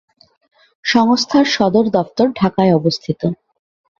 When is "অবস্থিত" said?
2.75-3.21